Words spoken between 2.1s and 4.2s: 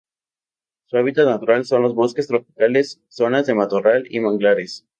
tropicales, zonas de matorral y